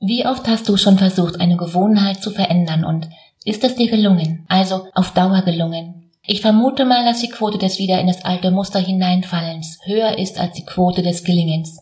Wie 0.00 0.24
oft 0.24 0.46
hast 0.46 0.68
du 0.68 0.76
schon 0.76 0.96
versucht, 0.96 1.40
eine 1.40 1.56
Gewohnheit 1.56 2.22
zu 2.22 2.30
verändern 2.30 2.84
und 2.84 3.08
ist 3.44 3.64
es 3.64 3.74
dir 3.74 3.90
gelungen, 3.90 4.46
also 4.48 4.86
auf 4.94 5.10
Dauer 5.10 5.42
gelungen? 5.42 6.12
Ich 6.24 6.40
vermute 6.40 6.84
mal, 6.84 7.04
dass 7.04 7.20
die 7.20 7.30
Quote 7.30 7.58
des 7.58 7.78
wieder 7.78 7.98
in 8.00 8.06
das 8.06 8.24
alte 8.24 8.52
Muster 8.52 8.78
hineinfallens 8.78 9.78
höher 9.84 10.16
ist 10.16 10.38
als 10.38 10.54
die 10.54 10.64
Quote 10.64 11.02
des 11.02 11.24
Gelingens. 11.24 11.78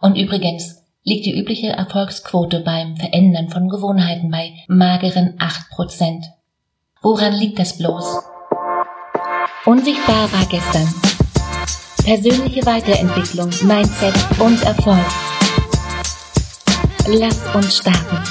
Und 0.00 0.16
übrigens 0.16 0.82
liegt 1.04 1.26
die 1.26 1.38
übliche 1.38 1.68
Erfolgsquote 1.68 2.60
beim 2.60 2.96
Verändern 2.96 3.50
von 3.50 3.68
Gewohnheiten 3.68 4.30
bei 4.30 4.52
mageren 4.66 5.38
8%. 5.38 6.24
Woran 7.02 7.34
liegt 7.34 7.60
das 7.60 7.78
bloß? 7.78 8.18
Unsichtbar 9.64 10.32
war 10.32 10.46
gestern. 10.46 10.92
Persönliche 12.02 12.66
Weiterentwicklung, 12.66 13.50
Mindset 13.62 14.14
und 14.40 14.60
Erfolg. 14.64 15.29
Lass 17.12 17.44
uns 17.56 17.78
starten. 17.78 18.22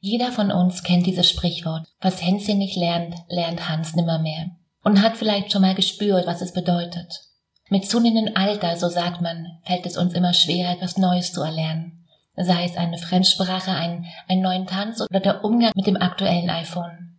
Jeder 0.00 0.32
von 0.32 0.50
uns 0.50 0.82
kennt 0.82 1.04
dieses 1.04 1.28
Sprichwort. 1.28 1.86
Was 2.00 2.22
Hänschen 2.22 2.56
nicht 2.56 2.76
lernt, 2.76 3.14
lernt 3.28 3.68
Hans 3.68 3.94
nimmermehr. 3.94 4.52
Und 4.82 5.02
hat 5.02 5.18
vielleicht 5.18 5.52
schon 5.52 5.60
mal 5.60 5.74
gespürt, 5.74 6.26
was 6.26 6.40
es 6.40 6.54
bedeutet. 6.54 7.20
Mit 7.68 7.84
zunehmendem 7.84 8.38
Alter, 8.38 8.74
so 8.78 8.88
sagt 8.88 9.20
man, 9.20 9.58
fällt 9.64 9.84
es 9.84 9.98
uns 9.98 10.14
immer 10.14 10.32
schwerer, 10.32 10.72
etwas 10.72 10.96
Neues 10.96 11.34
zu 11.34 11.42
erlernen. 11.42 12.06
Sei 12.36 12.64
es 12.64 12.78
eine 12.78 12.96
Fremdsprache, 12.96 13.72
ein, 13.72 14.06
einen 14.28 14.40
neuen 14.40 14.66
Tanz 14.66 15.02
oder 15.02 15.20
der 15.20 15.44
Umgang 15.44 15.72
mit 15.74 15.86
dem 15.86 16.00
aktuellen 16.00 16.48
iPhone. 16.48 17.18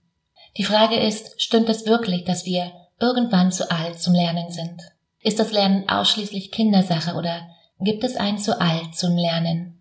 Die 0.57 0.63
Frage 0.63 0.95
ist, 0.95 1.39
stimmt 1.39 1.69
es 1.69 1.85
wirklich, 1.85 2.23
dass 2.23 2.45
wir 2.45 2.71
irgendwann 2.99 3.51
zu 3.51 3.69
alt 3.69 4.01
zum 4.01 4.15
Lernen 4.15 4.49
sind? 4.49 4.81
Ist 5.19 5.37
das 5.37 5.51
Lernen 5.51 5.87
ausschließlich 5.87 6.51
Kindersache 6.51 7.13
oder 7.13 7.47
gibt 7.81 8.03
es 8.03 8.15
ein 8.15 8.37
zu 8.37 8.59
alt 8.59 8.95
zum 8.95 9.17
Lernen. 9.17 9.77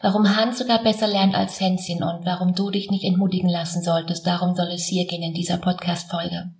Warum 0.00 0.36
Hans 0.36 0.58
sogar 0.58 0.82
besser 0.82 1.06
lernt 1.06 1.34
als 1.34 1.60
Hänschen 1.60 2.02
und 2.02 2.26
warum 2.26 2.54
du 2.54 2.70
dich 2.70 2.90
nicht 2.90 3.04
entmutigen 3.04 3.48
lassen 3.48 3.82
solltest, 3.82 4.26
darum 4.26 4.56
soll 4.56 4.68
es 4.72 4.86
hier 4.86 5.06
gehen 5.06 5.22
in 5.22 5.34
dieser 5.34 5.58
Podcast-Folge. 5.58 6.50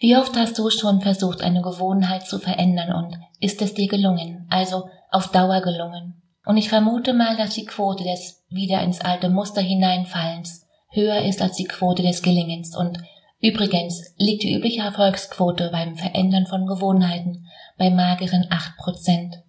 Wie 0.00 0.16
oft 0.16 0.34
hast 0.36 0.58
du 0.58 0.70
schon 0.70 1.00
versucht, 1.00 1.42
eine 1.42 1.60
Gewohnheit 1.62 2.26
zu 2.26 2.38
verändern 2.38 2.92
und 2.92 3.18
ist 3.38 3.60
es 3.60 3.74
dir 3.74 3.86
gelungen, 3.86 4.46
also 4.50 4.88
auf 5.10 5.28
Dauer 5.30 5.60
gelungen? 5.60 6.22
Und 6.46 6.56
ich 6.56 6.68
vermute 6.68 7.12
mal, 7.12 7.36
dass 7.36 7.54
die 7.54 7.66
Quote 7.66 8.02
des 8.02 8.42
wieder 8.48 8.82
ins 8.82 9.00
alte 9.00 9.28
Muster 9.28 9.60
hineinfallens 9.60 10.66
höher 10.88 11.22
ist 11.22 11.40
als 11.42 11.56
die 11.56 11.64
Quote 11.64 12.02
des 12.02 12.22
Gelingens 12.22 12.76
und 12.76 12.98
übrigens 13.40 14.14
liegt 14.16 14.42
die 14.42 14.54
übliche 14.54 14.82
Erfolgsquote 14.82 15.70
beim 15.70 15.96
Verändern 15.96 16.46
von 16.46 16.66
Gewohnheiten 16.66 17.46
bei 17.78 17.90
mageren 17.90 18.46
acht 18.50 18.76
Prozent. 18.76 19.42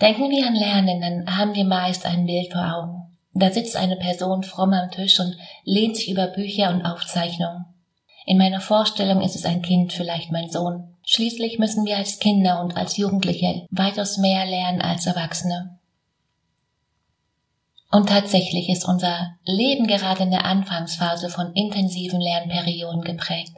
Denken 0.00 0.30
wir 0.30 0.46
an 0.46 0.54
Lernen, 0.54 1.00
dann 1.00 1.36
haben 1.36 1.54
wir 1.54 1.64
meist 1.64 2.06
ein 2.06 2.26
Bild 2.26 2.52
vor 2.52 2.74
Augen. 2.74 3.02
Da 3.34 3.50
sitzt 3.50 3.76
eine 3.76 3.96
Person 3.96 4.42
fromm 4.42 4.72
am 4.72 4.90
Tisch 4.90 5.18
und 5.20 5.36
lehnt 5.64 5.96
sich 5.96 6.10
über 6.10 6.26
Bücher 6.26 6.70
und 6.70 6.84
Aufzeichnungen. 6.84 7.66
In 8.26 8.38
meiner 8.38 8.60
Vorstellung 8.60 9.22
ist 9.22 9.36
es 9.36 9.44
ein 9.44 9.62
Kind, 9.62 9.92
vielleicht 9.92 10.30
mein 10.30 10.50
Sohn. 10.50 10.94
Schließlich 11.04 11.58
müssen 11.58 11.84
wir 11.84 11.96
als 11.96 12.18
Kinder 12.18 12.60
und 12.60 12.76
als 12.76 12.96
Jugendliche 12.96 13.66
weitaus 13.70 14.18
mehr 14.18 14.46
lernen 14.46 14.80
als 14.80 15.06
Erwachsene. 15.06 15.78
Und 17.90 18.08
tatsächlich 18.08 18.68
ist 18.70 18.86
unser 18.86 19.36
Leben 19.44 19.86
gerade 19.86 20.22
in 20.22 20.30
der 20.30 20.46
Anfangsphase 20.46 21.28
von 21.28 21.52
intensiven 21.52 22.20
Lernperioden 22.20 23.02
geprägt. 23.02 23.52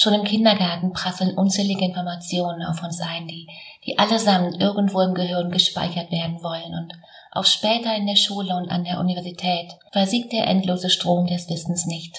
Schon 0.00 0.14
im 0.14 0.22
Kindergarten 0.22 0.92
prasseln 0.92 1.36
unzählige 1.36 1.84
Informationen 1.84 2.62
auf 2.62 2.84
uns 2.84 3.00
ein, 3.00 3.26
die, 3.26 3.48
die 3.84 3.98
allesamt 3.98 4.60
irgendwo 4.60 5.00
im 5.00 5.12
Gehirn 5.12 5.50
gespeichert 5.50 6.12
werden 6.12 6.40
wollen 6.40 6.72
und 6.72 6.92
auch 7.32 7.44
später 7.44 7.96
in 7.96 8.06
der 8.06 8.14
Schule 8.14 8.54
und 8.54 8.70
an 8.70 8.84
der 8.84 9.00
Universität 9.00 9.74
versiegt 9.90 10.32
der 10.32 10.46
endlose 10.46 10.88
Strom 10.88 11.26
des 11.26 11.50
Wissens 11.50 11.86
nicht. 11.86 12.16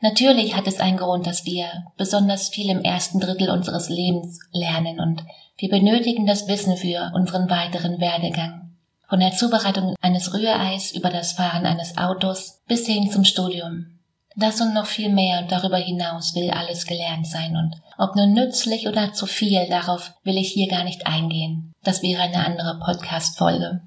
Natürlich 0.00 0.56
hat 0.56 0.66
es 0.66 0.80
einen 0.80 0.96
Grund, 0.96 1.26
dass 1.26 1.44
wir 1.44 1.66
besonders 1.98 2.48
viel 2.48 2.70
im 2.70 2.82
ersten 2.82 3.20
Drittel 3.20 3.50
unseres 3.50 3.90
Lebens 3.90 4.40
lernen 4.52 4.98
und 4.98 5.26
wir 5.58 5.68
benötigen 5.68 6.24
das 6.24 6.48
Wissen 6.48 6.78
für 6.78 7.12
unseren 7.14 7.50
weiteren 7.50 8.00
Werdegang. 8.00 8.74
Von 9.10 9.20
der 9.20 9.32
Zubereitung 9.32 9.94
eines 10.00 10.32
Rühreis 10.32 10.92
über 10.92 11.10
das 11.10 11.32
Fahren 11.32 11.66
eines 11.66 11.98
Autos 11.98 12.62
bis 12.66 12.86
hin 12.86 13.10
zum 13.10 13.24
Studium. 13.24 13.97
Das 14.40 14.60
und 14.60 14.72
noch 14.72 14.86
viel 14.86 15.08
mehr 15.08 15.40
und 15.40 15.50
darüber 15.50 15.78
hinaus 15.78 16.32
will 16.36 16.48
alles 16.50 16.86
gelernt 16.86 17.26
sein 17.26 17.56
und 17.56 17.74
ob 17.98 18.14
nur 18.14 18.26
nützlich 18.26 18.86
oder 18.86 19.12
zu 19.12 19.26
viel, 19.26 19.66
darauf 19.68 20.12
will 20.22 20.36
ich 20.36 20.52
hier 20.52 20.68
gar 20.68 20.84
nicht 20.84 21.08
eingehen. 21.08 21.72
Das 21.82 22.04
wäre 22.04 22.22
eine 22.22 22.46
andere 22.46 22.78
Podcast-Folge. 22.78 23.80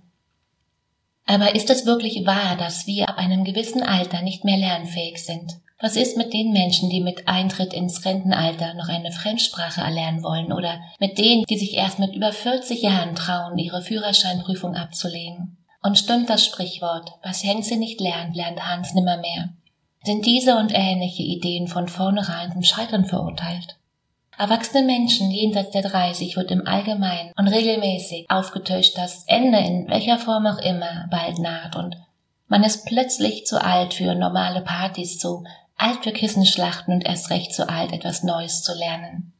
Aber 1.26 1.56
ist 1.56 1.70
es 1.70 1.86
wirklich 1.86 2.26
wahr, 2.26 2.58
dass 2.58 2.86
wir 2.86 3.08
ab 3.08 3.18
einem 3.18 3.46
gewissen 3.46 3.82
Alter 3.82 4.24
nicht 4.24 4.44
mehr 4.44 4.58
lernfähig 4.58 5.24
sind? 5.24 5.54
Was 5.80 5.96
ist 5.96 6.18
mit 6.18 6.34
den 6.34 6.52
Menschen, 6.52 6.90
die 6.90 7.00
mit 7.00 7.30
Eintritt 7.30 7.74
ins 7.74 8.04
Rentenalter 8.04 8.74
noch 8.74 8.90
eine 8.90 9.14
Fremdsprache 9.14 9.80
erlernen 9.80 10.22
wollen 10.22 10.52
oder 10.52 10.82
mit 11.00 11.18
denen, 11.18 11.46
die 11.46 11.58
sich 11.58 11.76
erst 11.76 11.98
mit 11.98 12.14
über 12.14 12.34
40 12.34 12.82
Jahren 12.82 13.16
trauen, 13.16 13.58
ihre 13.58 13.82
Führerscheinprüfung 13.82 14.76
abzulegen? 14.76 15.56
Und 15.82 15.98
stimmt 15.98 16.30
das 16.30 16.44
Sprichwort, 16.44 17.14
was 17.24 17.46
Hänse 17.46 17.78
nicht 17.78 18.02
lernt, 18.02 18.36
lernt 18.36 18.68
Hans 18.68 18.94
nimmermehr 18.94 19.54
sind 20.04 20.26
diese 20.26 20.58
und 20.58 20.72
ähnliche 20.74 21.24
Ideen 21.24 21.68
von 21.68 21.88
vornherein 21.88 22.52
zum 22.52 22.64
Scheitern 22.64 23.06
verurteilt. 23.06 23.78
Erwachsene 24.38 24.84
Menschen 24.84 25.30
jenseits 25.30 25.72
der 25.72 25.84
30 25.84 26.36
wird 26.36 26.50
im 26.50 26.66
Allgemeinen 26.66 27.32
und 27.38 27.48
regelmäßig 27.48 28.26
aufgetäuscht, 28.30 28.98
dass 28.98 29.24
Ende 29.28 29.60
in 29.60 29.88
welcher 29.88 30.18
Form 30.18 30.48
auch 30.48 30.58
immer 30.58 31.08
bald 31.12 31.38
naht 31.38 31.76
und 31.76 31.96
man 32.48 32.66
ist 32.66 32.86
plötzlich 32.86 33.46
zu 33.46 33.64
alt 33.64 33.94
für 33.94 34.14
normale 34.14 34.62
Partys, 34.62 35.18
zu 35.18 35.46
alt 35.78 36.04
für 36.04 36.12
Kissenschlachten 36.12 36.94
und 36.94 37.06
erst 37.06 37.30
recht 37.30 37.54
zu 37.54 37.70
alt, 37.70 37.94
etwas 37.94 38.24
Neues 38.24 38.62
zu 38.62 38.74
lernen. 38.78 39.32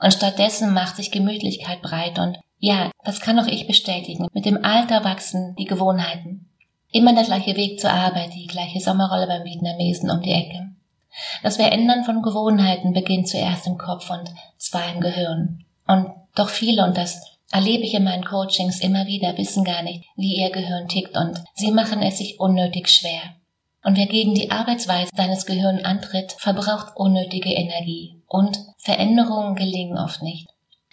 Und 0.00 0.12
stattdessen 0.12 0.74
macht 0.74 0.96
sich 0.96 1.12
Gemütlichkeit 1.12 1.80
breit 1.80 2.18
und 2.18 2.38
ja, 2.58 2.90
das 3.04 3.20
kann 3.20 3.38
auch 3.38 3.46
ich 3.46 3.66
bestätigen. 3.66 4.26
Mit 4.32 4.46
dem 4.46 4.64
Alter 4.64 5.04
wachsen 5.04 5.54
die 5.56 5.66
Gewohnheiten. 5.66 6.50
Immer 6.94 7.12
der 7.12 7.24
gleiche 7.24 7.56
Weg 7.56 7.80
zur 7.80 7.90
Arbeit, 7.90 8.34
die 8.34 8.46
gleiche 8.46 8.78
Sommerrolle 8.78 9.26
beim 9.26 9.42
Vietnamesen 9.42 10.12
um 10.12 10.22
die 10.22 10.30
Ecke. 10.30 10.68
Das 11.42 11.56
Verändern 11.56 12.04
von 12.04 12.22
Gewohnheiten 12.22 12.92
beginnt 12.92 13.28
zuerst 13.28 13.66
im 13.66 13.78
Kopf 13.78 14.10
und 14.10 14.32
zwar 14.58 14.94
im 14.94 15.00
Gehirn. 15.00 15.64
Und 15.88 16.12
doch 16.36 16.48
viele, 16.48 16.84
und 16.84 16.96
das 16.96 17.20
erlebe 17.50 17.82
ich 17.82 17.94
in 17.94 18.04
meinen 18.04 18.24
Coachings 18.24 18.78
immer 18.78 19.06
wieder, 19.06 19.36
wissen 19.36 19.64
gar 19.64 19.82
nicht, 19.82 20.04
wie 20.14 20.36
ihr 20.36 20.50
Gehirn 20.50 20.86
tickt 20.86 21.16
und 21.16 21.42
sie 21.56 21.72
machen 21.72 22.00
es 22.00 22.18
sich 22.18 22.38
unnötig 22.38 22.88
schwer. 22.88 23.22
Und 23.82 23.96
wer 23.96 24.06
gegen 24.06 24.36
die 24.36 24.52
Arbeitsweise 24.52 25.10
seines 25.16 25.46
Gehirns 25.46 25.84
antritt, 25.84 26.36
verbraucht 26.38 26.94
unnötige 26.94 27.54
Energie 27.54 28.22
und 28.28 28.56
Veränderungen 28.78 29.56
gelingen 29.56 29.98
oft 29.98 30.22
nicht. 30.22 30.46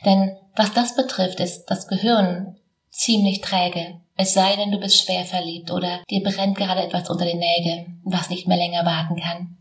Denn 0.03 0.35
was 0.55 0.73
das 0.73 0.95
betrifft, 0.95 1.39
ist 1.39 1.65
das 1.65 1.87
Gehirn 1.87 2.57
ziemlich 2.89 3.41
träge 3.41 4.01
es 4.21 4.33
sei 4.33 4.55
denn, 4.55 4.71
du 4.71 4.79
bist 4.79 5.03
schwer 5.03 5.25
verliebt 5.25 5.71
oder 5.71 5.99
dir 6.09 6.23
brennt 6.23 6.57
gerade 6.57 6.83
etwas 6.83 7.09
unter 7.09 7.25
den 7.25 7.39
Nägeln, 7.39 8.01
was 8.03 8.29
nicht 8.29 8.47
mehr 8.47 8.57
länger 8.57 8.85
warten 8.85 9.19
kann. 9.19 9.57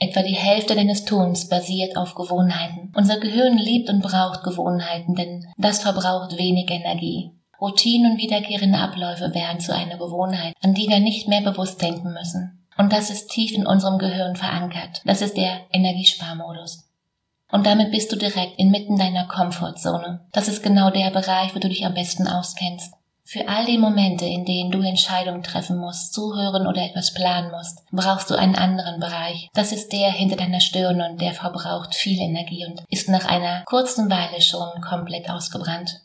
Etwa 0.00 0.22
die 0.22 0.36
Hälfte 0.36 0.74
deines 0.74 1.04
Tuns 1.04 1.48
basiert 1.48 1.96
auf 1.96 2.14
Gewohnheiten. 2.14 2.92
Unser 2.94 3.18
Gehirn 3.18 3.56
liebt 3.56 3.88
und 3.88 4.02
braucht 4.02 4.42
Gewohnheiten, 4.42 5.14
denn 5.14 5.46
das 5.56 5.80
verbraucht 5.80 6.36
wenig 6.36 6.70
Energie. 6.70 7.32
Routinen 7.60 8.12
und 8.12 8.18
wiederkehrende 8.18 8.78
Abläufe 8.78 9.34
werden 9.34 9.60
zu 9.60 9.74
einer 9.74 9.96
Gewohnheit, 9.96 10.54
an 10.62 10.74
die 10.74 10.88
wir 10.88 11.00
nicht 11.00 11.28
mehr 11.28 11.40
bewusst 11.40 11.80
denken 11.80 12.12
müssen. 12.12 12.66
Und 12.76 12.92
das 12.92 13.10
ist 13.10 13.30
tief 13.30 13.52
in 13.52 13.66
unserem 13.66 13.98
Gehirn 13.98 14.36
verankert. 14.36 15.00
Das 15.04 15.22
ist 15.22 15.36
der 15.36 15.60
Energiesparmodus. 15.72 16.88
Und 17.50 17.66
damit 17.66 17.90
bist 17.90 18.10
du 18.10 18.16
direkt 18.16 18.58
inmitten 18.58 18.98
deiner 18.98 19.26
Komfortzone. 19.26 20.26
Das 20.32 20.48
ist 20.48 20.62
genau 20.62 20.90
der 20.90 21.10
Bereich, 21.10 21.54
wo 21.54 21.58
du 21.58 21.68
dich 21.68 21.84
am 21.86 21.94
besten 21.94 22.26
auskennst. 22.26 22.94
Für 23.32 23.48
all 23.48 23.64
die 23.64 23.78
Momente, 23.78 24.26
in 24.26 24.44
denen 24.44 24.70
du 24.70 24.82
Entscheidungen 24.82 25.42
treffen 25.42 25.78
musst, 25.78 26.12
zuhören 26.12 26.66
oder 26.66 26.84
etwas 26.84 27.14
planen 27.14 27.50
musst, 27.50 27.78
brauchst 27.90 28.28
du 28.28 28.34
einen 28.34 28.56
anderen 28.56 29.00
Bereich. 29.00 29.48
Das 29.54 29.72
ist 29.72 29.90
der 29.90 30.12
hinter 30.12 30.36
deiner 30.36 30.60
Stirn 30.60 31.00
und 31.00 31.18
der 31.18 31.32
verbraucht 31.32 31.94
viel 31.94 32.20
Energie 32.20 32.66
und 32.66 32.82
ist 32.90 33.08
nach 33.08 33.24
einer 33.24 33.62
kurzen 33.64 34.10
Weile 34.10 34.42
schon 34.42 34.82
komplett 34.82 35.30
ausgebrannt. 35.30 36.02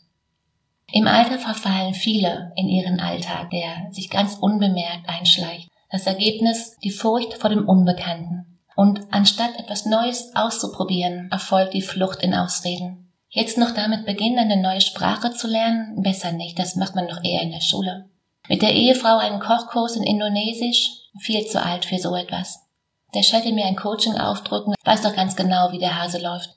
Im 0.90 1.06
Alter 1.06 1.38
verfallen 1.38 1.92
viele 1.92 2.50
in 2.56 2.66
ihren 2.66 2.98
Alltag, 2.98 3.50
der 3.50 3.92
sich 3.92 4.08
ganz 4.08 4.36
unbemerkt 4.40 5.06
einschleicht. 5.06 5.68
Das 5.90 6.06
Ergebnis 6.06 6.78
die 6.82 6.90
Furcht 6.90 7.34
vor 7.34 7.50
dem 7.50 7.68
Unbekannten. 7.68 8.58
Und 8.74 9.00
anstatt 9.10 9.50
etwas 9.58 9.84
Neues 9.84 10.34
auszuprobieren, 10.34 11.28
erfolgt 11.30 11.74
die 11.74 11.82
Flucht 11.82 12.22
in 12.22 12.32
Ausreden. 12.32 13.07
Jetzt 13.30 13.58
noch 13.58 13.72
damit 13.72 14.06
beginnen, 14.06 14.38
eine 14.38 14.60
neue 14.60 14.80
Sprache 14.80 15.32
zu 15.32 15.48
lernen? 15.48 16.02
Besser 16.02 16.32
nicht, 16.32 16.58
das 16.58 16.76
macht 16.76 16.94
man 16.94 17.06
noch 17.06 17.22
eher 17.22 17.42
in 17.42 17.50
der 17.50 17.60
Schule. 17.60 18.08
Mit 18.48 18.62
der 18.62 18.74
Ehefrau 18.74 19.18
einen 19.18 19.40
Kochkurs 19.40 19.96
in 19.96 20.02
Indonesisch? 20.02 20.92
Viel 21.20 21.46
zu 21.46 21.62
alt 21.62 21.84
für 21.84 21.98
so 21.98 22.14
etwas. 22.14 22.60
Der 23.14 23.22
Chef 23.22 23.44
will 23.44 23.52
mir 23.52 23.66
ein 23.66 23.76
Coaching 23.76 24.16
aufdrücken, 24.16 24.74
weiß 24.84 25.02
doch 25.02 25.14
ganz 25.14 25.36
genau, 25.36 25.72
wie 25.72 25.78
der 25.78 26.00
Hase 26.00 26.18
läuft. 26.18 26.54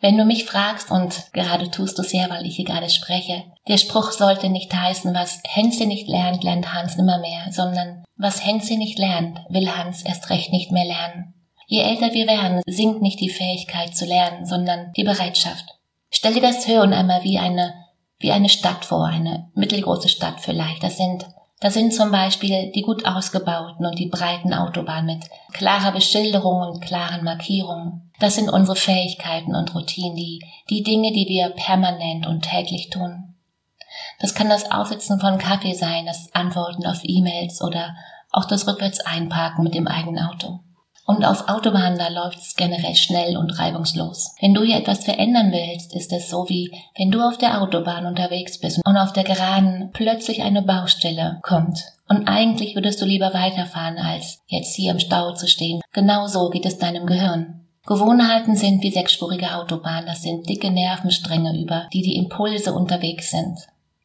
Wenn 0.00 0.18
du 0.18 0.24
mich 0.24 0.44
fragst, 0.44 0.90
und 0.90 1.32
gerade 1.32 1.70
tust 1.70 1.98
du 1.98 2.02
es 2.02 2.12
ja, 2.12 2.28
weil 2.28 2.44
ich 2.46 2.56
hier 2.56 2.66
gerade 2.66 2.90
spreche, 2.90 3.44
der 3.68 3.78
Spruch 3.78 4.12
sollte 4.12 4.50
nicht 4.50 4.74
heißen, 4.74 5.14
was 5.14 5.40
Hänschen 5.44 5.88
nicht 5.88 6.08
lernt, 6.08 6.44
lernt 6.44 6.74
Hans 6.74 6.96
nimmer 6.96 7.18
mehr, 7.18 7.50
sondern 7.50 8.04
was 8.16 8.44
Hänschen 8.44 8.78
nicht 8.78 8.98
lernt, 8.98 9.40
will 9.48 9.68
Hans 9.70 10.02
erst 10.02 10.30
recht 10.30 10.52
nicht 10.52 10.70
mehr 10.72 10.84
lernen. 10.84 11.34
Je 11.66 11.80
älter 11.80 12.12
wir 12.12 12.26
werden, 12.26 12.62
sinkt 12.66 13.02
nicht 13.02 13.20
die 13.20 13.30
Fähigkeit 13.30 13.96
zu 13.96 14.04
lernen, 14.04 14.46
sondern 14.46 14.92
die 14.96 15.04
Bereitschaft. 15.04 15.64
Stell 16.10 16.34
dir 16.34 16.42
das 16.42 16.68
Hören 16.68 16.92
einmal 16.92 17.24
wie 17.24 17.38
eine, 17.38 17.74
wie 18.18 18.30
eine 18.30 18.48
Stadt 18.48 18.84
vor, 18.84 19.06
eine 19.06 19.50
mittelgroße 19.54 20.08
Stadt 20.08 20.40
vielleicht. 20.40 20.82
Das 20.82 20.96
sind 20.96 21.26
da 21.64 21.70
sind 21.70 21.94
zum 21.94 22.10
Beispiel 22.10 22.72
die 22.72 22.82
gut 22.82 23.06
ausgebauten 23.06 23.86
und 23.86 23.98
die 23.98 24.08
breiten 24.08 24.52
Autobahnen 24.52 25.16
mit 25.16 25.30
klarer 25.54 25.92
Beschilderung 25.92 26.60
und 26.60 26.82
klaren 26.82 27.24
Markierungen. 27.24 28.12
Das 28.20 28.34
sind 28.34 28.50
unsere 28.50 28.76
Fähigkeiten 28.76 29.54
und 29.54 29.74
Routinen, 29.74 30.14
die, 30.14 30.44
die 30.68 30.82
Dinge, 30.82 31.10
die 31.12 31.26
wir 31.26 31.48
permanent 31.50 32.26
und 32.26 32.42
täglich 32.42 32.90
tun. 32.90 33.34
Das 34.20 34.34
kann 34.34 34.50
das 34.50 34.70
Aufsitzen 34.70 35.18
von 35.20 35.38
Kaffee 35.38 35.72
sein, 35.72 36.04
das 36.04 36.34
Antworten 36.34 36.84
auf 36.86 37.00
E-Mails 37.02 37.62
oder 37.62 37.96
auch 38.30 38.44
das 38.44 38.66
rückwärts 38.66 39.00
Einparken 39.00 39.64
mit 39.64 39.74
dem 39.74 39.88
eigenen 39.88 40.22
Auto. 40.22 40.60
Und 41.06 41.24
auf 41.24 41.48
Autobahnen, 41.48 41.98
da 41.98 42.08
läuft's 42.08 42.56
generell 42.56 42.94
schnell 42.94 43.36
und 43.36 43.58
reibungslos. 43.58 44.34
Wenn 44.40 44.54
du 44.54 44.62
hier 44.62 44.78
etwas 44.78 45.04
verändern 45.04 45.52
willst, 45.52 45.94
ist 45.94 46.12
es 46.12 46.30
so 46.30 46.48
wie, 46.48 46.72
wenn 46.96 47.10
du 47.10 47.20
auf 47.20 47.36
der 47.36 47.60
Autobahn 47.60 48.06
unterwegs 48.06 48.58
bist 48.58 48.80
und 48.84 48.96
auf 48.96 49.12
der 49.12 49.24
Geraden 49.24 49.90
plötzlich 49.92 50.42
eine 50.42 50.62
Baustelle 50.62 51.40
kommt. 51.42 51.78
Und 52.08 52.26
eigentlich 52.26 52.74
würdest 52.74 53.02
du 53.02 53.04
lieber 53.04 53.34
weiterfahren, 53.34 53.98
als 53.98 54.40
jetzt 54.46 54.74
hier 54.74 54.92
im 54.92 54.98
Stau 54.98 55.32
zu 55.34 55.46
stehen. 55.46 55.82
Genau 55.92 56.26
so 56.26 56.48
geht 56.48 56.64
es 56.64 56.78
deinem 56.78 57.06
Gehirn. 57.06 57.66
Gewohnheiten 57.86 58.56
sind 58.56 58.82
wie 58.82 58.90
sechsspurige 58.90 59.56
Autobahnen, 59.56 60.06
das 60.06 60.22
sind 60.22 60.48
dicke 60.48 60.70
Nervenstränge, 60.70 61.60
über 61.60 61.86
die 61.92 62.00
die 62.00 62.16
Impulse 62.16 62.72
unterwegs 62.72 63.30
sind. 63.30 63.58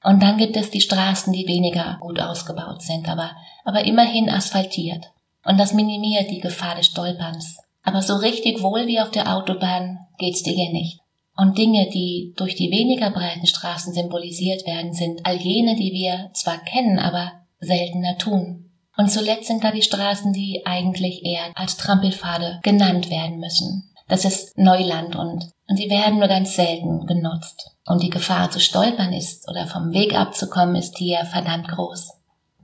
Und 0.03 0.21
dann 0.21 0.37
gibt 0.37 0.57
es 0.57 0.69
die 0.69 0.81
Straßen, 0.81 1.31
die 1.31 1.47
weniger 1.47 1.97
gut 2.01 2.19
ausgebaut 2.19 2.81
sind, 2.81 3.07
aber, 3.07 3.31
aber 3.63 3.85
immerhin 3.85 4.29
asphaltiert 4.29 5.11
und 5.49 5.57
das 5.57 5.73
minimiert 5.73 6.29
die 6.29 6.41
Gefahr 6.41 6.75
des 6.75 6.85
Stolperns. 6.85 7.57
Aber 7.81 8.03
so 8.03 8.17
richtig 8.17 8.61
wohl 8.61 8.85
wie 8.85 8.99
auf 8.99 9.09
der 9.09 9.35
Autobahn 9.35 9.97
geht's 10.19 10.43
dir 10.43 10.53
hier 10.53 10.71
nicht. 10.71 10.99
Und 11.35 11.57
Dinge, 11.57 11.89
die 11.89 12.35
durch 12.37 12.53
die 12.53 12.69
weniger 12.69 13.09
breiten 13.09 13.47
Straßen 13.47 13.91
symbolisiert 13.91 14.67
werden, 14.67 14.93
sind 14.93 15.25
all 15.25 15.37
jene, 15.37 15.75
die 15.75 15.91
wir 15.91 16.29
zwar 16.35 16.59
kennen, 16.59 16.99
aber 16.99 17.31
seltener 17.59 18.15
tun. 18.19 18.69
Und 18.95 19.09
zuletzt 19.09 19.47
sind 19.47 19.63
da 19.63 19.71
die 19.71 19.81
Straßen, 19.81 20.33
die 20.33 20.67
eigentlich 20.67 21.25
eher 21.25 21.51
als 21.55 21.77
Trampelpfade 21.77 22.59
genannt 22.61 23.09
werden 23.09 23.39
müssen. 23.39 23.89
Das 24.07 24.25
ist 24.25 24.55
Neuland 24.55 25.15
und, 25.15 25.49
und 25.67 25.77
sie 25.77 25.89
werden 25.89 26.19
nur 26.19 26.27
ganz 26.27 26.55
selten 26.55 27.07
genutzt. 27.07 27.71
Und 27.87 28.03
die 28.03 28.11
Gefahr 28.11 28.51
zu 28.51 28.59
stolpern 28.59 29.13
ist 29.13 29.49
oder 29.49 29.65
vom 29.65 29.93
Weg 29.93 30.13
abzukommen 30.13 30.75
ist 30.75 30.99
hier 30.99 31.25
verdammt 31.25 31.69
groß. 31.69 32.18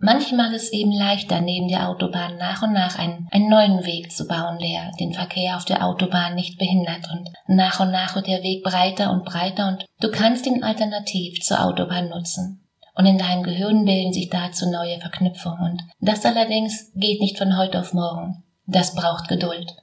Manchmal 0.06 0.54
ist 0.54 0.66
es 0.66 0.72
eben 0.72 0.92
leichter, 0.92 1.42
neben 1.42 1.68
der 1.68 1.90
Autobahn 1.90 2.38
nach 2.38 2.62
und 2.62 2.74
nach 2.74 3.00
einen, 3.00 3.28
einen 3.31 3.50
neuen 3.50 3.88
Weg 3.88 4.12
zu 4.12 4.28
bauen, 4.28 4.60
der 4.60 4.92
den 5.00 5.13
Verkehr 5.13 5.57
auf 5.57 5.66
der 5.66 5.84
Autobahn 5.84 6.36
nicht 6.36 6.60
behindert. 6.60 7.10
Und 7.12 7.31
nach 7.48 7.80
und 7.80 7.90
nach 7.90 8.13
wird 8.13 8.28
der 8.28 8.44
Weg 8.44 8.63
breiter 8.63 9.10
und 9.10 9.25
breiter 9.25 9.68
und 9.68 9.84
du 10.02 10.12
kannst 10.12 10.46
ihn 10.46 10.63
alternativ 10.63 11.42
zur 11.42 11.66
Autobahn 11.66 12.10
nutzen. 12.10 12.63
Und 12.94 13.07
in 13.07 13.18
deinem 13.18 13.42
Gehirn 13.42 13.84
bilden 13.84 14.13
sich 14.13 14.30
dazu 14.30 14.69
neue 14.69 15.00
Verknüpfungen. 15.00 15.72
Und 15.72 15.84
das 16.00 16.24
allerdings 16.24 16.92
geht 16.94 17.19
nicht 17.19 17.40
von 17.40 17.57
heute 17.57 17.80
auf 17.80 17.92
morgen. 17.96 18.44
Das 18.68 18.94
braucht 18.94 19.28
Geduld. 19.28 19.75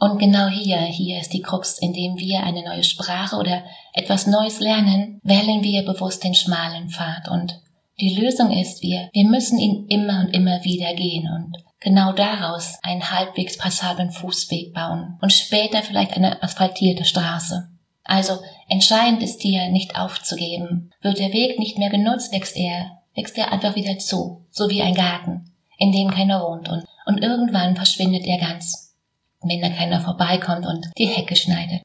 Und 0.00 0.18
genau 0.18 0.48
hier, 0.48 0.80
hier 0.80 1.20
ist 1.20 1.32
die 1.32 1.42
Krux, 1.42 1.78
indem 1.78 2.16
wir 2.16 2.42
eine 2.42 2.64
neue 2.64 2.82
Sprache 2.82 3.36
oder 3.36 3.62
etwas 3.94 4.26
Neues 4.26 4.58
lernen, 4.58 5.20
wählen 5.22 5.62
wir 5.62 5.84
bewusst 5.84 6.24
den 6.24 6.34
schmalen 6.34 6.88
Pfad 6.88 7.28
und 7.28 7.62
die 8.02 8.16
Lösung 8.16 8.50
ist, 8.50 8.82
wir, 8.82 9.08
wir 9.12 9.28
müssen 9.28 9.60
ihn 9.60 9.86
immer 9.86 10.22
und 10.22 10.34
immer 10.34 10.64
wieder 10.64 10.92
gehen 10.94 11.28
und 11.32 11.56
genau 11.78 12.12
daraus 12.12 12.78
einen 12.82 13.12
halbwegs 13.12 13.56
passablen 13.56 14.10
Fußweg 14.10 14.74
bauen 14.74 15.18
und 15.22 15.32
später 15.32 15.82
vielleicht 15.82 16.14
eine 16.14 16.42
asphaltierte 16.42 17.04
Straße. 17.04 17.68
Also 18.02 18.40
entscheidend 18.68 19.22
ist 19.22 19.40
hier 19.42 19.68
nicht 19.68 19.96
aufzugeben. 19.96 20.90
Wird 21.00 21.20
der 21.20 21.32
Weg 21.32 21.60
nicht 21.60 21.78
mehr 21.78 21.90
genutzt, 21.90 22.32
wächst 22.32 22.56
er, 22.56 22.98
wächst 23.14 23.38
er 23.38 23.52
einfach 23.52 23.76
wieder 23.76 23.96
zu, 23.98 24.46
so 24.50 24.68
wie 24.68 24.82
ein 24.82 24.94
Garten, 24.94 25.52
in 25.78 25.92
dem 25.92 26.10
keiner 26.10 26.42
wohnt 26.42 26.68
und, 26.68 26.84
und 27.06 27.22
irgendwann 27.22 27.76
verschwindet 27.76 28.26
er 28.26 28.38
ganz, 28.38 28.96
wenn 29.42 29.60
da 29.60 29.68
keiner 29.68 30.00
vorbeikommt 30.00 30.66
und 30.66 30.90
die 30.98 31.06
Hecke 31.06 31.36
schneidet. 31.36 31.82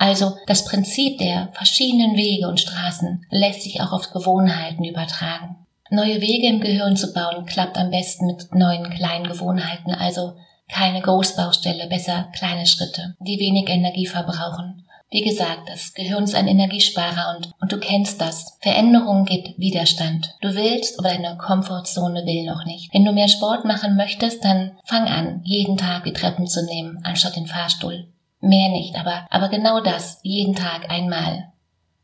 Also 0.00 0.38
das 0.46 0.64
Prinzip 0.64 1.18
der 1.18 1.50
verschiedenen 1.52 2.16
Wege 2.16 2.48
und 2.48 2.58
Straßen 2.58 3.26
lässt 3.28 3.60
sich 3.60 3.82
auch 3.82 3.92
auf 3.92 4.10
Gewohnheiten 4.10 4.82
übertragen. 4.82 5.56
Neue 5.90 6.22
Wege 6.22 6.46
im 6.46 6.60
Gehirn 6.60 6.96
zu 6.96 7.12
bauen 7.12 7.44
klappt 7.44 7.76
am 7.76 7.90
besten 7.90 8.24
mit 8.24 8.54
neuen 8.54 8.88
kleinen 8.88 9.28
Gewohnheiten, 9.28 9.92
also 9.92 10.32
keine 10.72 11.02
Großbaustelle, 11.02 11.86
besser 11.88 12.28
kleine 12.34 12.64
Schritte, 12.64 13.14
die 13.20 13.38
wenig 13.38 13.68
Energie 13.68 14.06
verbrauchen. 14.06 14.86
Wie 15.10 15.20
gesagt, 15.20 15.68
das 15.68 15.92
Gehirn 15.92 16.24
ist 16.24 16.34
ein 16.34 16.48
Energiesparer 16.48 17.36
und, 17.36 17.52
und 17.60 17.70
du 17.70 17.78
kennst 17.78 18.22
das. 18.22 18.56
Veränderung 18.62 19.26
gibt 19.26 19.58
Widerstand. 19.58 20.34
Du 20.40 20.54
willst, 20.54 20.98
aber 20.98 21.10
deine 21.10 21.36
Komfortzone 21.36 22.24
will 22.24 22.46
noch 22.46 22.64
nicht. 22.64 22.94
Wenn 22.94 23.04
du 23.04 23.12
mehr 23.12 23.28
Sport 23.28 23.66
machen 23.66 23.96
möchtest, 23.96 24.42
dann 24.46 24.78
fang 24.86 25.08
an, 25.08 25.42
jeden 25.44 25.76
Tag 25.76 26.04
die 26.04 26.14
Treppen 26.14 26.46
zu 26.46 26.64
nehmen, 26.64 27.00
anstatt 27.02 27.36
den 27.36 27.46
Fahrstuhl. 27.46 28.06
Mehr 28.40 28.70
nicht, 28.70 28.96
aber, 28.96 29.26
aber 29.30 29.48
genau 29.48 29.80
das, 29.80 30.20
jeden 30.22 30.54
Tag 30.54 30.90
einmal. 30.90 31.52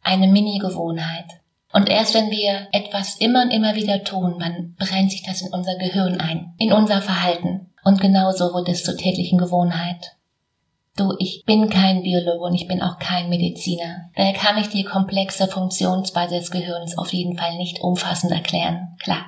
Eine 0.02 0.28
Mini-Gewohnheit. 0.28 1.24
Und 1.72 1.88
erst 1.88 2.14
wenn 2.14 2.30
wir 2.30 2.68
etwas 2.72 3.16
immer 3.16 3.42
und 3.42 3.50
immer 3.50 3.74
wieder 3.74 4.04
tun, 4.04 4.36
dann 4.38 4.74
brennt 4.78 5.10
sich 5.10 5.22
das 5.22 5.42
in 5.42 5.52
unser 5.52 5.76
Gehirn 5.76 6.20
ein, 6.20 6.54
in 6.58 6.72
unser 6.72 7.02
Verhalten. 7.02 7.72
Und 7.84 8.00
genauso 8.00 8.52
wird 8.54 8.68
es 8.68 8.84
zur 8.84 8.96
täglichen 8.96 9.38
Gewohnheit. 9.38 10.16
Du, 10.96 11.14
ich 11.18 11.44
bin 11.44 11.68
kein 11.68 12.02
Biologe 12.02 12.40
und 12.40 12.54
ich 12.54 12.66
bin 12.66 12.80
auch 12.80 12.98
kein 12.98 13.28
Mediziner. 13.28 14.08
Daher 14.16 14.32
kann 14.32 14.56
ich 14.56 14.68
die 14.68 14.84
komplexe 14.84 15.46
Funktionsweise 15.46 16.38
des 16.38 16.50
Gehirns 16.50 16.96
auf 16.96 17.12
jeden 17.12 17.36
Fall 17.36 17.56
nicht 17.56 17.80
umfassend 17.80 18.32
erklären. 18.32 18.96
Klar. 19.02 19.26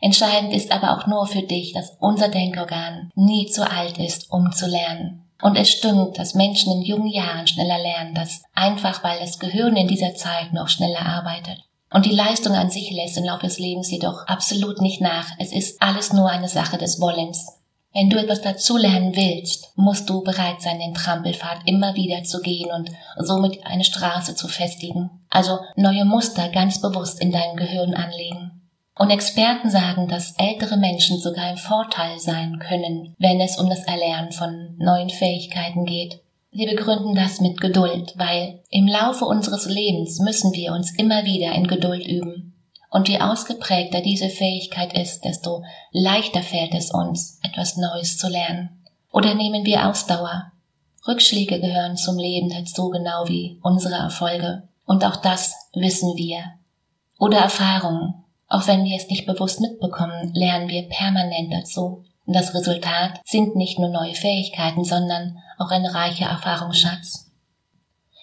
Entscheidend 0.00 0.54
ist 0.54 0.72
aber 0.72 0.96
auch 0.96 1.06
nur 1.06 1.26
für 1.26 1.42
dich, 1.42 1.74
dass 1.74 1.98
unser 2.00 2.28
Denkorgan 2.28 3.10
nie 3.14 3.46
zu 3.46 3.70
alt 3.70 3.98
ist, 3.98 4.30
um 4.32 4.50
zu 4.52 4.66
lernen. 4.66 5.26
Und 5.42 5.56
es 5.56 5.70
stimmt, 5.70 6.18
dass 6.18 6.34
Menschen 6.34 6.72
in 6.72 6.82
jungen 6.82 7.08
Jahren 7.08 7.46
schneller 7.46 7.78
lernen, 7.78 8.14
das 8.14 8.42
einfach 8.54 9.02
weil 9.02 9.18
das 9.20 9.38
Gehirn 9.38 9.76
in 9.76 9.88
dieser 9.88 10.14
Zeit 10.14 10.52
noch 10.52 10.68
schneller 10.68 11.04
arbeitet. 11.06 11.58
Und 11.92 12.06
die 12.06 12.14
Leistung 12.14 12.54
an 12.54 12.70
sich 12.70 12.90
lässt 12.90 13.18
im 13.18 13.24
Laufe 13.24 13.46
des 13.46 13.58
Lebens 13.58 13.90
jedoch 13.90 14.26
absolut 14.26 14.80
nicht 14.80 15.00
nach. 15.00 15.26
Es 15.38 15.52
ist 15.52 15.82
alles 15.82 16.12
nur 16.12 16.28
eine 16.30 16.48
Sache 16.48 16.78
des 16.78 17.00
Wollens. 17.00 17.60
Wenn 17.92 18.08
du 18.08 18.18
etwas 18.18 18.40
dazulernen 18.40 19.16
willst, 19.16 19.72
musst 19.74 20.08
du 20.08 20.22
bereit 20.22 20.62
sein, 20.62 20.78
den 20.78 20.94
Trampelpfad 20.94 21.66
immer 21.66 21.96
wieder 21.96 22.22
zu 22.22 22.40
gehen 22.40 22.70
und 22.70 22.90
somit 23.18 23.66
eine 23.66 23.82
Straße 23.82 24.36
zu 24.36 24.46
festigen. 24.46 25.10
Also 25.28 25.58
neue 25.74 26.04
Muster 26.04 26.48
ganz 26.50 26.80
bewusst 26.80 27.20
in 27.20 27.32
deinem 27.32 27.56
Gehirn 27.56 27.94
anlegen. 27.94 28.49
Und 29.00 29.08
Experten 29.08 29.70
sagen, 29.70 30.08
dass 30.08 30.34
ältere 30.36 30.76
Menschen 30.76 31.18
sogar 31.18 31.52
im 31.52 31.56
Vorteil 31.56 32.20
sein 32.20 32.58
können, 32.58 33.14
wenn 33.18 33.40
es 33.40 33.58
um 33.58 33.70
das 33.70 33.84
Erlernen 33.84 34.30
von 34.30 34.76
neuen 34.76 35.08
Fähigkeiten 35.08 35.86
geht. 35.86 36.20
Sie 36.52 36.66
begründen 36.66 37.14
das 37.14 37.40
mit 37.40 37.62
Geduld, 37.62 38.12
weil 38.18 38.60
im 38.68 38.86
Laufe 38.86 39.24
unseres 39.24 39.64
Lebens 39.64 40.18
müssen 40.18 40.52
wir 40.52 40.72
uns 40.74 40.94
immer 40.98 41.24
wieder 41.24 41.52
in 41.52 41.66
Geduld 41.66 42.06
üben. 42.06 42.54
Und 42.90 43.08
je 43.08 43.20
ausgeprägter 43.20 44.02
diese 44.02 44.28
Fähigkeit 44.28 44.92
ist, 44.92 45.24
desto 45.24 45.64
leichter 45.92 46.42
fällt 46.42 46.74
es 46.74 46.90
uns, 46.90 47.40
etwas 47.42 47.78
Neues 47.78 48.18
zu 48.18 48.28
lernen. 48.28 48.84
Oder 49.10 49.34
nehmen 49.34 49.64
wir 49.64 49.88
Ausdauer. 49.88 50.52
Rückschläge 51.08 51.58
gehören 51.58 51.96
zum 51.96 52.18
Leben 52.18 52.50
dazu 52.50 52.90
genau 52.90 53.26
wie 53.26 53.58
unsere 53.62 53.94
Erfolge. 53.94 54.64
Und 54.84 55.06
auch 55.06 55.16
das 55.16 55.54
wissen 55.72 56.18
wir. 56.18 56.44
Oder 57.18 57.38
Erfahrungen. 57.38 58.19
Auch 58.50 58.66
wenn 58.66 58.84
wir 58.84 58.96
es 58.96 59.08
nicht 59.08 59.26
bewusst 59.26 59.60
mitbekommen, 59.60 60.32
lernen 60.34 60.68
wir 60.68 60.88
permanent 60.88 61.52
dazu. 61.52 62.04
Und 62.26 62.34
das 62.34 62.52
Resultat 62.52 63.20
sind 63.24 63.56
nicht 63.56 63.78
nur 63.78 63.88
neue 63.88 64.14
Fähigkeiten, 64.14 64.84
sondern 64.84 65.38
auch 65.56 65.70
ein 65.70 65.86
reicher 65.86 66.26
Erfahrungsschatz. 66.26 67.30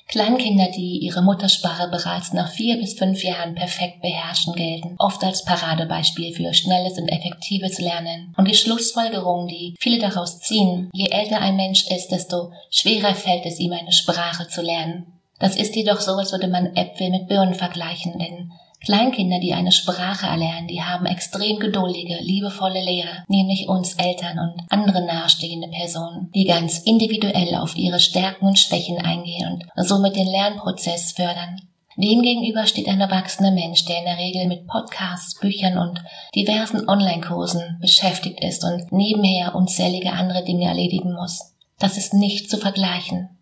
Kleinkinder, 0.09 0.69
die 0.71 0.99
ihre 0.99 1.21
Muttersprache 1.21 1.89
bereits 1.89 2.31
nach 2.31 2.49
vier 2.49 2.77
bis 2.77 2.93
fünf 2.93 3.23
Jahren 3.23 3.55
perfekt 3.55 4.01
beherrschen, 4.01 4.53
gelten 4.53 4.95
oft 4.99 5.21
als 5.23 5.43
Paradebeispiel 5.43 6.33
für 6.33 6.53
schnelles 6.53 6.97
und 6.97 7.09
effektives 7.09 7.79
Lernen. 7.79 8.33
Und 8.37 8.49
die 8.49 8.55
Schlussfolgerung, 8.55 9.47
die 9.47 9.75
viele 9.79 9.99
daraus 9.99 10.39
ziehen, 10.39 10.89
je 10.93 11.09
älter 11.09 11.41
ein 11.41 11.57
Mensch 11.57 11.87
ist, 11.87 12.09
desto 12.09 12.51
schwerer 12.69 13.15
fällt 13.15 13.45
es 13.45 13.59
ihm, 13.59 13.73
eine 13.73 13.91
Sprache 13.91 14.47
zu 14.47 14.61
lernen. 14.61 15.07
Das 15.39 15.55
ist 15.55 15.75
jedoch 15.75 15.99
so, 15.99 16.13
als 16.13 16.31
würde 16.31 16.47
man 16.47 16.75
Äpfel 16.75 17.09
mit 17.09 17.27
Birnen 17.27 17.53
vergleichen, 17.53 18.17
denn 18.17 18.51
Kleinkinder, 18.83 19.39
die 19.39 19.53
eine 19.53 19.71
Sprache 19.71 20.27
erlernen, 20.27 20.67
die 20.67 20.81
haben 20.81 21.05
extrem 21.05 21.59
geduldige, 21.59 22.17
liebevolle 22.21 22.83
Lehrer, 22.83 23.23
nämlich 23.27 23.67
uns 23.67 23.95
Eltern 23.95 24.39
und 24.39 24.65
andere 24.69 25.05
nahestehende 25.05 25.67
Personen, 25.67 26.31
die 26.33 26.45
ganz 26.45 26.79
individuell 26.79 27.55
auf 27.55 27.75
ihre 27.75 27.99
Stärken 27.99 28.45
und 28.45 28.59
Schwächen 28.59 28.97
eingehen 28.97 29.63
und 29.75 29.83
somit 29.83 30.15
den 30.15 30.27
Lernprozess 30.27 31.13
fördern. 31.13 31.61
Demgegenüber 31.97 32.67
steht 32.67 32.87
ein 32.87 33.01
erwachsener 33.01 33.51
Mensch, 33.51 33.85
der 33.85 33.97
in 33.97 34.05
der 34.05 34.19
Regel 34.19 34.47
mit 34.47 34.67
Podcasts, 34.67 35.39
Büchern 35.39 35.79
und 35.79 36.03
diversen 36.35 36.87
Online-Kursen 36.87 37.79
beschäftigt 37.81 38.39
ist 38.43 38.63
und 38.63 38.91
nebenher 38.91 39.55
unzählige 39.55 40.11
andere 40.11 40.43
Dinge 40.43 40.67
erledigen 40.67 41.13
muss. 41.13 41.55
Das 41.79 41.97
ist 41.97 42.13
nicht 42.13 42.51
zu 42.51 42.57
vergleichen. 42.57 43.36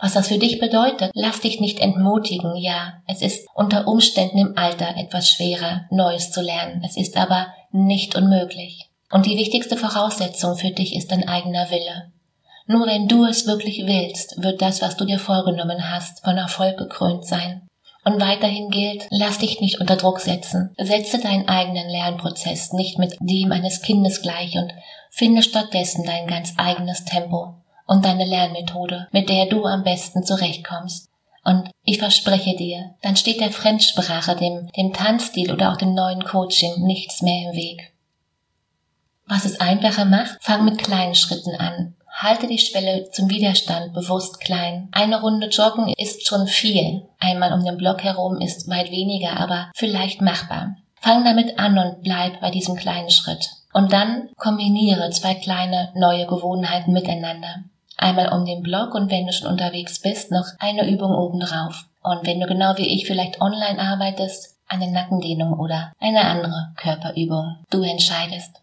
Was 0.00 0.14
das 0.14 0.28
für 0.28 0.38
dich 0.38 0.58
bedeutet, 0.58 1.10
lass 1.14 1.40
dich 1.40 1.60
nicht 1.60 1.78
entmutigen. 1.78 2.56
Ja, 2.56 2.94
es 3.06 3.20
ist 3.20 3.46
unter 3.54 3.86
Umständen 3.86 4.38
im 4.38 4.56
Alter 4.56 4.96
etwas 4.96 5.28
schwerer, 5.28 5.82
Neues 5.90 6.32
zu 6.32 6.40
lernen. 6.40 6.82
Es 6.84 6.96
ist 6.96 7.16
aber 7.18 7.48
nicht 7.70 8.16
unmöglich. 8.16 8.88
Und 9.12 9.26
die 9.26 9.36
wichtigste 9.36 9.76
Voraussetzung 9.76 10.56
für 10.56 10.70
dich 10.70 10.96
ist 10.96 11.10
dein 11.10 11.28
eigener 11.28 11.70
Wille. 11.70 12.12
Nur 12.66 12.86
wenn 12.86 13.08
du 13.08 13.24
es 13.24 13.46
wirklich 13.46 13.84
willst, 13.86 14.40
wird 14.42 14.62
das, 14.62 14.80
was 14.80 14.96
du 14.96 15.04
dir 15.04 15.18
vorgenommen 15.18 15.90
hast, 15.90 16.24
von 16.24 16.38
Erfolg 16.38 16.78
gekrönt 16.78 17.26
sein. 17.26 17.66
Und 18.04 18.20
weiterhin 18.20 18.70
gilt, 18.70 19.06
lass 19.10 19.38
dich 19.38 19.60
nicht 19.60 19.80
unter 19.80 19.96
Druck 19.96 20.20
setzen. 20.20 20.70
Setze 20.78 21.18
deinen 21.18 21.48
eigenen 21.48 21.90
Lernprozess 21.90 22.72
nicht 22.72 22.98
mit 22.98 23.16
dem 23.20 23.52
eines 23.52 23.82
Kindes 23.82 24.22
gleich 24.22 24.56
und 24.56 24.72
finde 25.10 25.42
stattdessen 25.42 26.04
dein 26.06 26.26
ganz 26.26 26.54
eigenes 26.56 27.04
Tempo 27.04 27.59
und 27.90 28.04
deine 28.04 28.24
Lernmethode, 28.24 29.08
mit 29.12 29.28
der 29.28 29.46
du 29.46 29.66
am 29.66 29.82
besten 29.82 30.22
zurechtkommst. 30.22 31.08
Und 31.44 31.70
ich 31.84 31.98
verspreche 31.98 32.56
dir, 32.56 32.94
dann 33.02 33.16
steht 33.16 33.40
der 33.40 33.50
Fremdsprache, 33.50 34.36
dem, 34.36 34.70
dem 34.76 34.92
Tanzstil 34.92 35.52
oder 35.52 35.72
auch 35.72 35.76
dem 35.76 35.94
neuen 35.94 36.24
Coaching 36.24 36.86
nichts 36.86 37.20
mehr 37.20 37.50
im 37.50 37.56
Weg. 37.56 37.92
Was 39.26 39.44
es 39.44 39.60
einfacher 39.60 40.04
macht, 40.04 40.38
fang 40.40 40.64
mit 40.64 40.78
kleinen 40.78 41.14
Schritten 41.14 41.54
an 41.56 41.94
Halte 42.12 42.46
die 42.46 42.58
Schwelle 42.58 43.08
zum 43.12 43.30
Widerstand 43.30 43.94
bewusst 43.94 44.40
klein. 44.40 44.88
Eine 44.92 45.22
Runde 45.22 45.48
joggen 45.48 45.94
ist 45.96 46.26
schon 46.26 46.46
viel. 46.46 47.08
Einmal 47.18 47.52
um 47.52 47.64
den 47.64 47.78
Block 47.78 48.02
herum 48.02 48.38
ist 48.40 48.68
weit 48.68 48.90
weniger, 48.90 49.38
aber 49.38 49.70
vielleicht 49.74 50.20
machbar. 50.20 50.76
Fang 51.00 51.24
damit 51.24 51.58
an 51.58 51.78
und 51.78 52.02
bleib 52.02 52.40
bei 52.40 52.50
diesem 52.50 52.76
kleinen 52.76 53.08
Schritt. 53.08 53.48
Und 53.72 53.92
dann 53.92 54.28
kombiniere 54.36 55.08
zwei 55.10 55.34
kleine 55.34 55.92
neue 55.94 56.26
Gewohnheiten 56.26 56.92
miteinander. 56.92 57.64
Einmal 58.00 58.32
um 58.32 58.46
den 58.46 58.62
Block 58.62 58.94
und 58.94 59.10
wenn 59.10 59.26
du 59.26 59.32
schon 59.32 59.48
unterwegs 59.48 60.00
bist, 60.00 60.30
noch 60.32 60.46
eine 60.58 60.88
Übung 60.88 61.12
obendrauf. 61.12 61.84
Und 62.02 62.26
wenn 62.26 62.40
du 62.40 62.46
genau 62.46 62.76
wie 62.78 62.94
ich 62.94 63.06
vielleicht 63.06 63.42
online 63.42 63.78
arbeitest, 63.78 64.56
eine 64.66 64.90
Nackendehnung 64.90 65.52
oder 65.58 65.92
eine 65.98 66.24
andere 66.24 66.72
Körperübung. 66.76 67.56
Du 67.68 67.82
entscheidest 67.82 68.62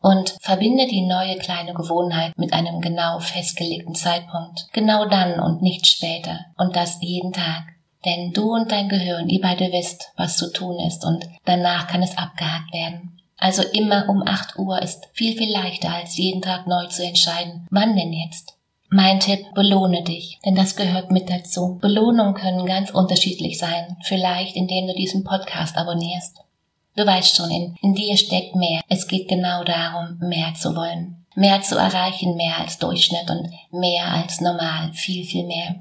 und 0.00 0.34
verbinde 0.40 0.86
die 0.86 1.02
neue 1.02 1.36
kleine 1.36 1.74
Gewohnheit 1.74 2.38
mit 2.38 2.54
einem 2.54 2.80
genau 2.80 3.18
festgelegten 3.18 3.94
Zeitpunkt. 3.94 4.68
Genau 4.72 5.06
dann 5.06 5.40
und 5.40 5.60
nicht 5.60 5.86
später. 5.86 6.46
Und 6.56 6.74
das 6.74 6.98
jeden 7.02 7.32
Tag. 7.32 7.64
Denn 8.06 8.32
du 8.32 8.54
und 8.54 8.72
dein 8.72 8.88
Gehirn, 8.88 9.28
ihr 9.28 9.42
beide 9.42 9.72
wisst, 9.72 10.12
was 10.16 10.38
zu 10.38 10.50
tun 10.50 10.78
ist 10.86 11.04
und 11.04 11.28
danach 11.44 11.86
kann 11.86 12.02
es 12.02 12.16
abgehakt 12.16 12.72
werden. 12.72 13.20
Also 13.36 13.62
immer 13.62 14.08
um 14.08 14.22
8 14.26 14.58
Uhr 14.58 14.80
ist 14.80 15.08
viel, 15.12 15.36
viel 15.36 15.52
leichter 15.52 15.92
als 15.92 16.16
jeden 16.16 16.40
Tag 16.40 16.66
neu 16.66 16.86
zu 16.86 17.04
entscheiden, 17.04 17.66
wann 17.70 17.96
denn 17.96 18.12
jetzt. 18.12 18.56
Mein 18.90 19.20
Tipp, 19.20 19.40
belohne 19.54 20.02
dich, 20.02 20.38
denn 20.44 20.56
das 20.56 20.76
gehört 20.76 21.10
mit 21.10 21.30
dazu. 21.30 21.78
Belohnungen 21.80 22.34
können 22.34 22.66
ganz 22.66 22.90
unterschiedlich 22.90 23.58
sein, 23.58 23.96
vielleicht 24.02 24.56
indem 24.56 24.88
du 24.88 24.94
diesen 24.94 25.24
Podcast 25.24 25.76
abonnierst 25.76 26.40
Du 26.96 27.06
weißt 27.06 27.36
schon, 27.36 27.50
in, 27.50 27.76
in 27.82 27.94
dir 27.94 28.16
steckt 28.16 28.56
mehr. 28.56 28.82
Es 28.88 29.06
geht 29.06 29.28
genau 29.28 29.64
darum, 29.64 30.18
mehr 30.20 30.54
zu 30.54 30.74
wollen. 30.74 31.24
Mehr 31.34 31.62
zu 31.62 31.76
erreichen, 31.76 32.36
mehr 32.36 32.58
als 32.58 32.78
Durchschnitt 32.78 33.30
und 33.30 33.48
mehr 33.70 34.12
als 34.12 34.40
normal, 34.40 34.92
viel, 34.92 35.24
viel 35.24 35.46
mehr. 35.46 35.76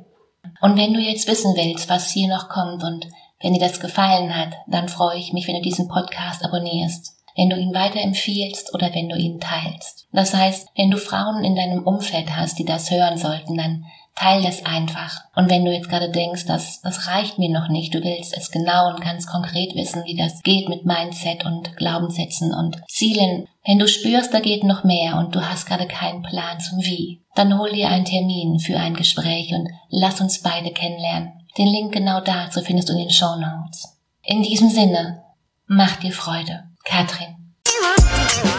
Und 0.61 0.77
wenn 0.77 0.93
du 0.93 0.99
jetzt 0.99 1.27
wissen 1.27 1.55
willst, 1.55 1.89
was 1.89 2.11
hier 2.11 2.27
noch 2.27 2.49
kommt 2.49 2.83
und 2.83 3.07
wenn 3.41 3.53
dir 3.53 3.59
das 3.59 3.79
gefallen 3.79 4.35
hat, 4.35 4.53
dann 4.67 4.87
freue 4.87 5.17
ich 5.17 5.33
mich, 5.33 5.47
wenn 5.47 5.55
du 5.55 5.61
diesen 5.61 5.87
Podcast 5.87 6.45
abonnierst, 6.45 7.15
wenn 7.39 7.49
du 7.49 7.55
ihn 7.55 7.73
weiterempfiehlst 7.73 8.73
oder 8.73 8.93
wenn 8.93 9.07
du 9.07 9.15
ihn 9.15 9.39
teilst. 9.39 10.07
Das 10.11 10.33
heißt, 10.33 10.67
wenn 10.75 10.91
du 10.91 10.97
Frauen 10.97 11.45
in 11.45 11.55
deinem 11.55 11.83
Umfeld 11.83 12.35
hast, 12.35 12.59
die 12.59 12.65
das 12.65 12.91
hören 12.91 13.17
sollten, 13.17 13.55
dann 13.55 13.85
Teil 14.15 14.43
das 14.43 14.65
einfach. 14.65 15.21
Und 15.33 15.49
wenn 15.49 15.63
du 15.63 15.71
jetzt 15.71 15.87
gerade 15.87 16.11
denkst, 16.11 16.45
dass 16.45 16.81
das 16.81 17.07
reicht 17.07 17.39
mir 17.39 17.49
noch 17.49 17.69
nicht, 17.69 17.93
du 17.93 18.03
willst 18.03 18.35
es 18.35 18.51
genau 18.51 18.89
und 18.89 18.99
ganz 18.99 19.25
konkret 19.27 19.73
wissen, 19.75 20.03
wie 20.03 20.17
das 20.17 20.43
geht 20.43 20.67
mit 20.67 20.85
Mindset 20.85 21.45
und 21.45 21.77
Glaubenssätzen 21.77 22.53
und 22.53 22.81
Zielen, 22.89 23.47
wenn 23.65 23.79
du 23.79 23.87
spürst, 23.87 24.33
da 24.33 24.41
geht 24.41 24.65
noch 24.65 24.83
mehr 24.83 25.15
und 25.15 25.33
du 25.33 25.47
hast 25.47 25.65
gerade 25.65 25.87
keinen 25.87 26.21
Plan 26.21 26.59
zum 26.59 26.79
Wie, 26.79 27.21
dann 27.35 27.57
hol 27.57 27.71
dir 27.71 27.87
einen 27.87 28.03
Termin 28.03 28.59
für 28.59 28.77
ein 28.77 28.95
Gespräch 28.95 29.53
und 29.53 29.69
lass 29.89 30.19
uns 30.19 30.41
beide 30.41 30.71
kennenlernen. 30.71 31.31
Den 31.57 31.67
Link 31.67 31.93
genau 31.93 32.19
dazu 32.19 32.59
findest 32.59 32.89
du 32.89 32.93
in 32.93 32.99
den 32.99 33.11
Show 33.11 33.37
Notes. 33.37 33.97
In 34.23 34.43
diesem 34.43 34.69
Sinne, 34.69 35.23
mach 35.65 35.95
dir 35.95 36.11
Freude. 36.11 36.68
Katrin. 36.89 38.58